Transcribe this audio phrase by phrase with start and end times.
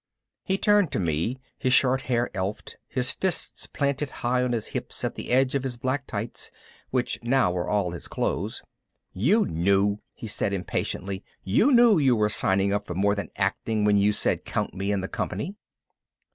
[0.43, 5.03] He turned on me, his short hair elfed, his fists planted high on his hips
[5.03, 6.49] at the edge of his black tights,
[6.89, 8.63] which now were all his clothes.
[9.13, 11.23] "You knew!" he said impatiently.
[11.43, 14.91] "You knew you were signing up for more than acting when you said, 'Count me
[14.91, 15.53] in the company.'"